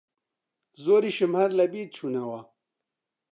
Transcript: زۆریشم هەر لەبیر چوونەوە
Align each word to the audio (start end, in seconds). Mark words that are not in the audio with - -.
زۆریشم 0.83 1.33
هەر 1.39 1.51
لەبیر 1.59 1.87
چوونەوە 1.95 2.39